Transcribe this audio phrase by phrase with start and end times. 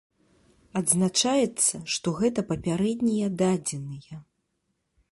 [0.79, 4.15] Адзначаецца, што гэта папярэднія дадзеныя.